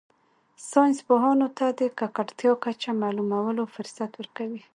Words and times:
ساینس 0.69 0.99
پوهانو 1.07 1.47
ته 1.57 1.65
د 1.79 1.81
ککړتیا 1.99 2.51
کچه 2.63 2.89
معلومولو 3.01 3.63
فرصت 3.75 4.11
ورکوي 4.15 4.61